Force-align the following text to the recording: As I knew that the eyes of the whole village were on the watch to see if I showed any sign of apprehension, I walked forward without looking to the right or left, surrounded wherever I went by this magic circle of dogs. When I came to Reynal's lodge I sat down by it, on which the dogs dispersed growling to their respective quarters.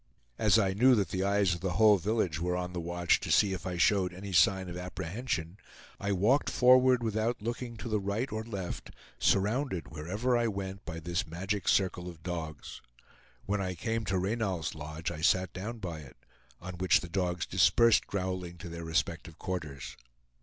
As 0.39 0.57
I 0.57 0.73
knew 0.73 0.95
that 0.95 1.09
the 1.09 1.23
eyes 1.23 1.53
of 1.53 1.61
the 1.61 1.73
whole 1.73 1.99
village 1.99 2.39
were 2.39 2.55
on 2.57 2.73
the 2.73 2.79
watch 2.79 3.19
to 3.19 3.29
see 3.29 3.53
if 3.53 3.67
I 3.67 3.77
showed 3.77 4.15
any 4.15 4.33
sign 4.33 4.67
of 4.67 4.75
apprehension, 4.75 5.59
I 5.99 6.11
walked 6.11 6.49
forward 6.49 7.03
without 7.03 7.39
looking 7.39 7.77
to 7.77 7.87
the 7.87 7.99
right 7.99 8.31
or 8.31 8.43
left, 8.43 8.89
surrounded 9.19 9.89
wherever 9.91 10.35
I 10.35 10.47
went 10.47 10.85
by 10.85 11.01
this 11.01 11.27
magic 11.27 11.67
circle 11.67 12.09
of 12.09 12.23
dogs. 12.23 12.81
When 13.45 13.61
I 13.61 13.75
came 13.75 14.03
to 14.05 14.17
Reynal's 14.17 14.73
lodge 14.73 15.11
I 15.11 15.21
sat 15.21 15.53
down 15.53 15.77
by 15.77 15.99
it, 15.99 16.17
on 16.59 16.79
which 16.79 17.01
the 17.01 17.07
dogs 17.07 17.45
dispersed 17.45 18.07
growling 18.07 18.57
to 18.57 18.69
their 18.69 18.83
respective 18.83 19.37
quarters. 19.37 19.97